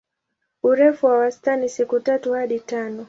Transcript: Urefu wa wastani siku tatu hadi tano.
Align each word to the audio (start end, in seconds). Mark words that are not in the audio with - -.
Urefu 0.63 1.05
wa 1.05 1.17
wastani 1.17 1.69
siku 1.69 1.99
tatu 1.99 2.33
hadi 2.33 2.59
tano. 2.59 2.99